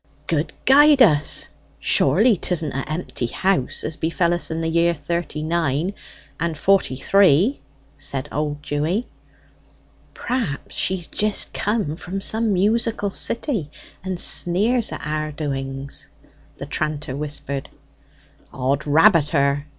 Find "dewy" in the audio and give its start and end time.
8.63-9.05